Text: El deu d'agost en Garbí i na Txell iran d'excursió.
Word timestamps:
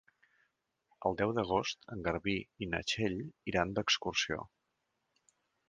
El 1.09 1.17
deu 1.19 1.33
d'agost 1.39 1.85
en 1.97 2.01
Garbí 2.09 2.35
i 2.67 2.69
na 2.73 2.81
Txell 2.93 3.21
iran 3.53 3.77
d'excursió. 3.77 4.51